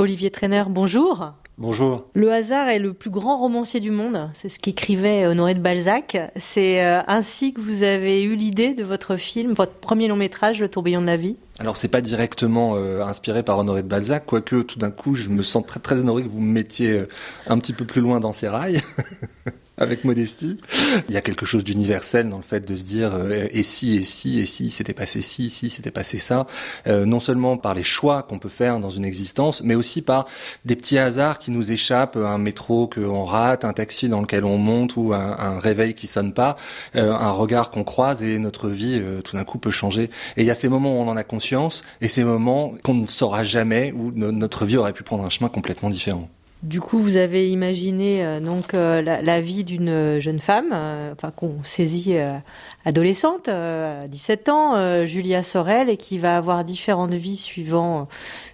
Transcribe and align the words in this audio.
Olivier 0.00 0.30
Trainer, 0.30 0.64
bonjour. 0.70 1.34
Bonjour. 1.58 2.06
Le 2.14 2.32
hasard 2.32 2.70
est 2.70 2.78
le 2.78 2.94
plus 2.94 3.10
grand 3.10 3.36
romancier 3.36 3.80
du 3.80 3.90
monde, 3.90 4.30
c'est 4.32 4.48
ce 4.48 4.58
qu'écrivait 4.58 5.26
Honoré 5.26 5.54
de 5.54 5.60
Balzac. 5.60 6.16
C'est 6.36 6.82
euh, 6.82 7.02
ainsi 7.06 7.52
que 7.52 7.60
vous 7.60 7.82
avez 7.82 8.22
eu 8.22 8.34
l'idée 8.34 8.72
de 8.72 8.82
votre 8.82 9.18
film, 9.18 9.52
votre 9.52 9.74
premier 9.74 10.08
long 10.08 10.16
métrage, 10.16 10.58
Le 10.58 10.68
tourbillon 10.68 11.02
de 11.02 11.06
la 11.06 11.18
vie 11.18 11.36
alors 11.58 11.76
c'est 11.76 11.88
pas 11.88 12.00
directement 12.00 12.76
euh, 12.76 13.04
inspiré 13.04 13.42
par 13.42 13.58
Honoré 13.58 13.82
de 13.82 13.88
Balzac, 13.88 14.24
quoique 14.24 14.62
tout 14.62 14.78
d'un 14.78 14.90
coup 14.90 15.14
je 15.14 15.28
me 15.28 15.42
sens 15.42 15.62
très 15.66 15.78
très 15.78 15.96
honoré 16.00 16.22
que 16.22 16.28
vous 16.30 16.40
me 16.40 16.50
mettiez 16.50 16.92
euh, 16.92 17.08
un 17.46 17.58
petit 17.58 17.74
peu 17.74 17.84
plus 17.84 18.00
loin 18.00 18.18
dans 18.18 18.32
ces 18.32 18.48
rails. 18.48 18.80
avec 19.80 20.04
modestie. 20.04 20.58
Il 21.08 21.14
y 21.14 21.16
a 21.16 21.20
quelque 21.20 21.46
chose 21.46 21.64
d'universel 21.64 22.28
dans 22.28 22.36
le 22.36 22.42
fait 22.42 22.66
de 22.66 22.76
se 22.76 22.84
dire 22.84 23.14
euh, 23.14 23.46
et 23.50 23.62
si 23.62 23.96
et 23.96 24.02
si 24.02 24.40
et 24.40 24.46
si 24.46 24.70
c'était 24.70 24.94
passé 24.94 25.20
ci, 25.20 25.50
si 25.50 25.70
c'était 25.70 25.90
passé 25.90 26.18
ça, 26.18 26.46
euh, 26.86 27.04
non 27.04 27.20
seulement 27.20 27.56
par 27.56 27.74
les 27.74 27.82
choix 27.82 28.22
qu'on 28.22 28.38
peut 28.38 28.48
faire 28.48 28.80
dans 28.80 28.90
une 28.90 29.04
existence, 29.04 29.62
mais 29.62 29.74
aussi 29.74 30.02
par 30.02 30.26
des 30.64 30.76
petits 30.76 30.98
hasards 30.98 31.38
qui 31.38 31.50
nous 31.50 31.72
échappent, 31.72 32.16
un 32.16 32.38
métro 32.38 32.88
qu'on 32.88 33.24
rate, 33.24 33.64
un 33.64 33.72
taxi 33.72 34.08
dans 34.08 34.20
lequel 34.20 34.44
on 34.44 34.58
monte 34.58 34.96
ou 34.96 35.12
un, 35.12 35.58
réveil 35.58 35.94
qui 35.94 36.06
sonne 36.06 36.32
pas, 36.32 36.56
euh, 36.96 37.12
un 37.12 37.32
regard 37.32 37.70
qu'on 37.70 37.84
croise 37.84 38.22
et 38.22 38.38
notre 38.38 38.68
vie 38.68 39.02
tout 39.24 39.36
d'un 39.36 39.44
coup 39.44 39.58
peut 39.58 39.70
changer. 39.70 40.04
Et 40.36 40.42
il 40.42 40.44
y 40.44 40.50
a 40.50 40.54
ces 40.54 40.68
moments 40.68 40.98
où 40.98 41.02
on 41.02 41.08
en 41.08 41.16
a 41.16 41.24
conscience 41.24 41.82
et 42.00 42.08
ces 42.08 42.24
moments 42.24 42.74
qu'on 42.82 42.94
ne 42.94 43.06
saura 43.08 43.44
jamais 43.44 43.92
où 43.92 44.12
notre 44.12 44.64
vie 44.64 44.76
aurait 44.76 44.92
pu 44.92 45.02
prendre 45.02 45.24
un 45.24 45.30
chemin 45.30 45.48
complètement 45.48 45.90
différent. 45.90 46.28
Du 46.62 46.82
coup, 46.82 46.98
vous 46.98 47.16
avez 47.16 47.50
imaginé 47.50 48.22
euh, 48.22 48.38
donc 48.38 48.74
euh, 48.74 49.00
la, 49.00 49.40
vie 49.40 49.64
d'une 49.64 50.20
jeune 50.20 50.40
femme, 50.40 50.72
euh, 50.74 51.12
enfin 51.14 51.30
qu'on 51.30 51.54
saisit 51.64 52.16
adolescente, 52.84 53.48
à 53.48 54.06
17 54.08 54.48
ans, 54.50 55.06
Julia 55.06 55.42
Sorel, 55.42 55.88
et 55.88 55.96
qui 55.96 56.18
va 56.18 56.36
avoir 56.36 56.64
différentes 56.64 57.14
vies 57.14 57.36
suivant 57.36 58.08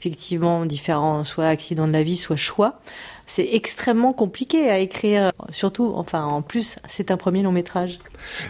effectivement 0.00 0.64
différents 0.66 1.24
soit 1.24 1.48
accidents 1.48 1.86
de 1.86 1.92
la 1.92 2.02
vie, 2.02 2.16
soit 2.16 2.36
choix 2.36 2.80
c'est 3.28 3.48
extrêmement 3.52 4.12
compliqué 4.12 4.70
à 4.70 4.78
écrire. 4.78 5.30
Surtout, 5.50 5.92
enfin, 5.94 6.24
en 6.24 6.42
plus, 6.42 6.76
c'est 6.88 7.10
un 7.10 7.16
premier 7.16 7.42
long 7.42 7.52
métrage. 7.52 8.00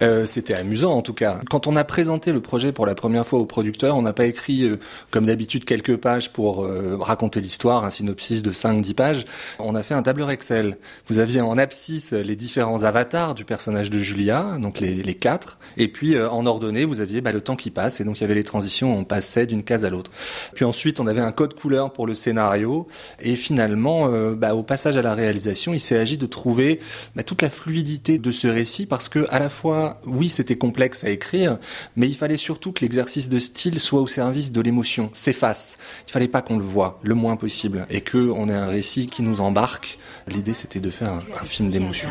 Euh, 0.00 0.26
C'était 0.26 0.54
amusant 0.54 0.92
en 0.94 1.02
tout 1.02 1.12
cas. 1.12 1.38
Quand 1.48 1.68
on 1.68 1.76
a 1.76 1.84
présenté 1.84 2.32
le 2.32 2.40
projet 2.40 2.72
pour 2.72 2.86
la 2.86 2.96
première 2.96 3.26
fois 3.26 3.38
au 3.38 3.46
producteur, 3.46 3.96
on 3.96 4.02
n'a 4.02 4.12
pas 4.12 4.24
écrit 4.24 4.64
euh, 4.64 4.80
comme 5.10 5.26
d'habitude 5.26 5.64
quelques 5.64 5.96
pages 5.96 6.32
pour 6.32 6.64
euh, 6.64 6.96
raconter 6.98 7.40
l'histoire, 7.40 7.84
un 7.84 7.90
synopsis 7.90 8.42
de 8.42 8.50
5-10 8.50 8.94
pages. 8.94 9.24
On 9.60 9.74
a 9.74 9.82
fait 9.82 9.94
un 9.94 10.02
tableur 10.02 10.30
Excel. 10.30 10.78
Vous 11.08 11.18
aviez 11.18 11.42
en 11.42 11.58
abscisse 11.58 12.12
les 12.12 12.34
différents 12.34 12.82
avatars 12.82 13.34
du 13.34 13.44
personnage 13.44 13.90
de 13.90 13.98
Julia, 13.98 14.56
donc 14.58 14.80
les, 14.80 14.94
les 14.94 15.14
quatre, 15.14 15.58
et 15.76 15.88
puis 15.88 16.18
en 16.18 16.46
ordonnée, 16.46 16.84
vous 16.84 17.00
aviez 17.00 17.20
bah, 17.20 17.32
le 17.32 17.42
temps 17.42 17.56
qui 17.56 17.70
passe, 17.70 18.00
et 18.00 18.04
donc 18.04 18.18
il 18.18 18.22
y 18.22 18.24
avait 18.24 18.34
les 18.34 18.44
transitions, 18.44 18.96
on 18.96 19.04
passait 19.04 19.46
d'une 19.46 19.62
case 19.62 19.84
à 19.84 19.90
l'autre. 19.90 20.10
Puis 20.54 20.64
ensuite, 20.64 20.98
on 20.98 21.06
avait 21.06 21.20
un 21.20 21.31
code 21.32 21.54
couleur 21.54 21.92
pour 21.92 22.06
le 22.06 22.14
scénario, 22.14 22.86
et 23.20 23.36
finalement, 23.36 24.08
bah, 24.34 24.54
au 24.54 24.62
passage 24.62 24.96
à 24.96 25.02
la 25.02 25.14
réalisation, 25.14 25.72
il 25.72 25.80
s'est 25.80 25.96
agi 25.96 26.18
de 26.18 26.26
trouver 26.26 26.80
bah, 27.16 27.22
toute 27.22 27.42
la 27.42 27.50
fluidité 27.50 28.18
de 28.18 28.30
ce 28.32 28.46
récit 28.46 28.86
parce 28.86 29.08
que 29.08 29.26
à 29.30 29.38
la 29.38 29.48
fois, 29.48 30.00
oui, 30.06 30.28
c'était 30.28 30.56
complexe 30.56 31.04
à 31.04 31.10
écrire, 31.10 31.58
mais 31.96 32.08
il 32.08 32.14
fallait 32.14 32.36
surtout 32.36 32.72
que 32.72 32.80
l'exercice 32.80 33.28
de 33.28 33.38
style 33.38 33.80
soit 33.80 34.00
au 34.00 34.06
service 34.06 34.52
de 34.52 34.60
l'émotion, 34.60 35.10
s'efface. 35.14 35.78
Il 36.06 36.12
fallait 36.12 36.28
pas 36.28 36.42
qu'on 36.42 36.58
le 36.58 36.64
voie 36.64 36.98
le 37.02 37.14
moins 37.14 37.36
possible 37.36 37.86
et 37.90 38.00
que 38.00 38.18
on 38.18 38.48
ait 38.48 38.54
un 38.54 38.66
récit 38.66 39.06
qui 39.06 39.22
nous 39.22 39.40
embarque. 39.40 39.98
L'idée, 40.28 40.54
c'était 40.54 40.80
de 40.80 40.90
faire 40.90 41.12
un, 41.12 41.44
film 41.44 41.68
d'émotion. 41.68 42.08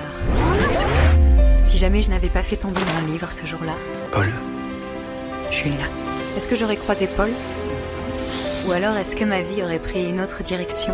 Si 1.64 1.78
jamais 1.78 2.02
je 2.02 2.10
n'avais 2.10 2.30
pas 2.30 2.44
fait 2.44 2.58
tomber 2.58 2.82
mon 3.00 3.12
livre 3.12 3.32
ce 3.32 3.46
jour-là. 3.46 3.74
Paul. 4.12 4.30
Julia. 5.52 5.88
Est-ce 6.36 6.48
que 6.48 6.56
j'aurais 6.56 6.78
croisé 6.78 7.08
Paul? 7.08 7.30
Ou 8.68 8.72
alors 8.72 8.96
est-ce 8.96 9.16
que 9.16 9.26
ma 9.26 9.42
vie 9.42 9.64
aurait 9.64 9.80
pris 9.80 10.08
une 10.08 10.20
autre 10.20 10.44
direction? 10.44 10.94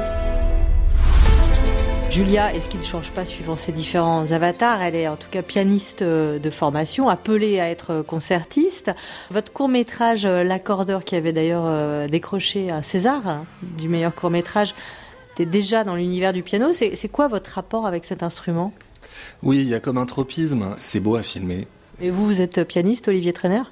Julia, 2.10 2.54
est-ce 2.56 2.70
qu'il 2.70 2.80
ne 2.80 2.86
change 2.86 3.12
pas 3.12 3.26
suivant 3.26 3.58
ses 3.58 3.74
différents 3.74 4.32
avatars? 4.32 4.82
Elle 4.82 4.96
est 4.96 5.08
en 5.10 5.18
tout 5.18 5.28
cas 5.30 5.42
pianiste 5.42 6.02
euh, 6.02 6.40
de 6.40 6.50
formation, 6.50 7.10
appelée 7.10 7.60
à 7.60 7.70
être 7.70 8.02
concertiste. 8.02 8.92
Votre 9.30 9.52
court 9.52 9.68
métrage, 9.68 10.26
euh, 10.26 10.44
L'accordeur, 10.44 11.04
qui 11.04 11.16
avait 11.16 11.34
d'ailleurs 11.34 11.66
euh, 11.66 12.08
décroché 12.08 12.72
un 12.72 12.82
César 12.82 13.28
hein, 13.28 13.46
du 13.62 13.90
meilleur 13.90 14.16
court 14.16 14.30
métrage, 14.30 14.74
était 15.34 15.46
déjà 15.46 15.84
dans 15.84 15.96
l'univers 15.96 16.32
du 16.32 16.44
piano. 16.44 16.72
C'est 16.72 17.10
quoi 17.10 17.28
votre 17.28 17.52
rapport 17.52 17.86
avec 17.86 18.06
cet 18.06 18.24
instrument? 18.24 18.74
Oui, 19.44 19.58
il 19.58 19.68
y 19.68 19.76
a 19.76 19.80
comme 19.82 19.98
un 19.98 20.06
tropisme. 20.06 20.76
C'est 20.80 21.02
beau 21.02 21.18
à 21.18 21.24
filmer. 21.24 21.68
Et 22.00 22.12
vous, 22.12 22.26
vous 22.26 22.42
êtes 22.42 22.64
pianiste, 22.64 23.08
Olivier 23.08 23.34
Trainer? 23.34 23.64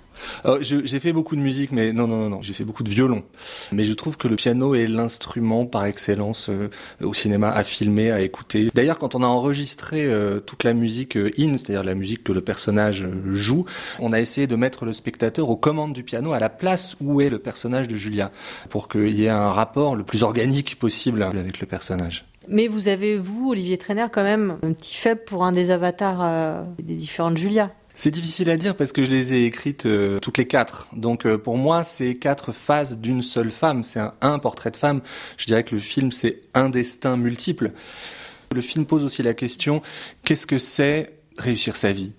Euh, 0.45 0.57
J'ai 0.61 0.99
fait 0.99 1.13
beaucoup 1.13 1.35
de 1.35 1.41
musique, 1.41 1.71
mais 1.71 1.93
non, 1.93 2.07
non, 2.07 2.21
non, 2.21 2.29
non 2.29 2.41
j'ai 2.41 2.53
fait 2.53 2.63
beaucoup 2.63 2.81
de 2.81 2.89
violon. 2.89 3.23
Mais 3.71 3.85
je 3.85 3.93
trouve 3.93 4.17
que 4.17 4.27
le 4.27 4.35
piano 4.35 4.73
est 4.73 4.87
l'instrument 4.87 5.67
par 5.67 5.85
excellence 5.85 6.49
euh, 6.49 6.69
au 7.03 7.13
cinéma 7.13 7.51
à 7.51 7.63
filmer, 7.63 8.09
à 8.09 8.21
écouter. 8.21 8.69
D'ailleurs, 8.73 8.97
quand 8.97 9.13
on 9.13 9.21
a 9.21 9.27
enregistré 9.27 10.05
euh, 10.05 10.39
toute 10.39 10.63
la 10.63 10.73
musique 10.73 11.15
in, 11.15 11.57
c'est-à-dire 11.57 11.83
la 11.83 11.93
musique 11.93 12.23
que 12.23 12.31
le 12.31 12.41
personnage 12.41 13.07
joue, 13.27 13.65
on 13.99 14.11
a 14.11 14.19
essayé 14.19 14.47
de 14.47 14.55
mettre 14.55 14.85
le 14.85 14.93
spectateur 14.93 15.49
aux 15.49 15.57
commandes 15.57 15.93
du 15.93 16.03
piano 16.03 16.33
à 16.33 16.39
la 16.39 16.49
place 16.49 16.95
où 16.99 17.21
est 17.21 17.29
le 17.29 17.37
personnage 17.37 17.87
de 17.87 17.95
Julia, 17.95 18.31
pour 18.69 18.87
qu'il 18.87 19.13
y 19.13 19.25
ait 19.25 19.29
un 19.29 19.49
rapport 19.49 19.95
le 19.95 20.03
plus 20.03 20.23
organique 20.23 20.79
possible 20.79 21.21
avec 21.21 21.59
le 21.59 21.67
personnage. 21.67 22.25
Mais 22.47 22.67
vous 22.67 22.87
avez, 22.87 23.17
vous, 23.17 23.51
Olivier 23.51 23.77
Trainer, 23.77 24.07
quand 24.11 24.23
même 24.23 24.57
un 24.63 24.73
petit 24.73 24.95
faible 24.95 25.21
pour 25.25 25.43
un 25.43 25.51
des 25.51 25.69
avatars 25.69 26.65
des 26.79 26.95
différentes 26.95 27.37
Julia. 27.37 27.71
C'est 27.97 28.11
difficile 28.11 28.49
à 28.49 28.57
dire 28.57 28.75
parce 28.75 28.91
que 28.91 29.05
je 29.05 29.09
les 29.09 29.33
ai 29.33 29.45
écrites 29.45 29.85
euh, 29.85 30.19
toutes 30.19 30.37
les 30.37 30.45
quatre. 30.45 30.89
Donc 30.93 31.25
euh, 31.25 31.37
pour 31.37 31.57
moi, 31.57 31.85
c'est 31.85 32.15
quatre 32.15 32.51
phases 32.51 32.97
d'une 32.97 33.21
seule 33.21 33.51
femme. 33.51 33.85
C'est 33.85 34.01
un, 34.21 34.39
portrait 34.39 34.71
de 34.71 34.75
femme. 34.75 35.01
Je 35.37 35.45
dirais 35.45 35.63
que 35.63 35.75
le 35.75 35.81
film, 35.81 36.11
c'est 36.11 36.41
un 36.53 36.69
destin 36.69 37.15
multiple. 37.15 37.71
Le 38.53 38.61
film 38.61 38.85
pose 38.85 39.05
aussi 39.05 39.23
la 39.23 39.33
question, 39.33 39.81
qu'est-ce 40.23 40.45
que 40.45 40.57
c'est 40.57 41.17
réussir 41.37 41.77
sa 41.77 41.93
vie? 41.93 42.11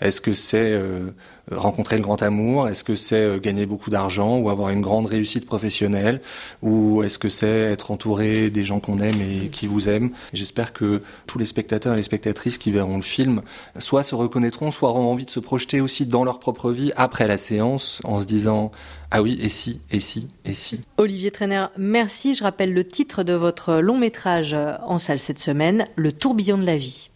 Est-ce 0.00 0.20
que 0.20 0.34
c'est 0.34 0.72
euh, 0.72 1.10
rencontrer 1.50 1.96
le 1.96 2.02
grand 2.02 2.22
amour? 2.22 2.68
Est-ce 2.68 2.84
que 2.84 2.96
c'est 2.96 3.22
euh, 3.22 3.38
gagner 3.38 3.66
beaucoup 3.66 3.90
d'argent 3.90 4.36
ou 4.38 4.50
avoir 4.50 4.70
une 4.70 4.82
grande 4.82 5.06
réussite 5.06 5.46
professionnelle? 5.46 6.20
Ou 6.62 7.02
est-ce 7.02 7.18
que 7.18 7.28
c'est 7.28 7.46
être 7.46 7.90
entouré 7.90 8.50
des 8.50 8.64
gens 8.64 8.80
qu'on 8.80 9.00
aime 9.00 9.20
et 9.22 9.48
qui 9.48 9.66
vous 9.66 9.88
aiment? 9.88 10.10
J'espère 10.32 10.72
que 10.72 11.02
tous 11.26 11.38
les 11.38 11.46
spectateurs 11.46 11.94
et 11.94 11.96
les 11.96 12.02
spectatrices 12.02 12.58
qui 12.58 12.70
verront 12.72 12.96
le 12.96 13.02
film 13.02 13.42
soit 13.78 14.02
se 14.02 14.14
reconnaîtront, 14.14 14.70
soit 14.70 14.90
auront 14.90 15.10
envie 15.10 15.24
de 15.24 15.30
se 15.30 15.40
projeter 15.40 15.80
aussi 15.80 16.06
dans 16.06 16.24
leur 16.24 16.40
propre 16.40 16.70
vie 16.70 16.92
après 16.96 17.26
la 17.26 17.36
séance 17.36 18.00
en 18.04 18.20
se 18.20 18.26
disant 18.26 18.72
ah 19.10 19.22
oui, 19.22 19.38
et 19.40 19.48
si, 19.48 19.80
et 19.92 20.00
si, 20.00 20.28
et 20.44 20.52
si. 20.52 20.82
Olivier 20.96 21.30
Trainer, 21.30 21.66
merci. 21.78 22.34
Je 22.34 22.42
rappelle 22.42 22.74
le 22.74 22.84
titre 22.84 23.22
de 23.22 23.34
votre 23.34 23.76
long 23.76 23.96
métrage 23.96 24.54
en 24.54 24.98
salle 24.98 25.20
cette 25.20 25.38
semaine, 25.38 25.86
Le 25.94 26.12
tourbillon 26.12 26.58
de 26.58 26.66
la 26.66 26.76
vie. 26.76 27.10